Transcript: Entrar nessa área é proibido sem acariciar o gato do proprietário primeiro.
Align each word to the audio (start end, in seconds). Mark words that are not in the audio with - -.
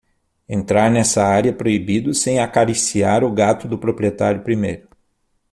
Entrar 0.49 0.89
nessa 0.89 1.23
área 1.23 1.51
é 1.51 1.53
proibido 1.53 2.11
sem 2.15 2.39
acariciar 2.39 3.23
o 3.23 3.31
gato 3.31 3.67
do 3.67 3.77
proprietário 3.77 4.41
primeiro. 4.41 4.87